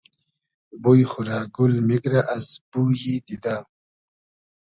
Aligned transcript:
بوی 0.83 1.01
خو 1.11 1.21
رۂ 1.27 1.37
گول 1.55 1.73
میگرۂ 1.87 2.21
از 2.35 2.45
بویی 2.71 3.15
دیدۂ 3.25 3.55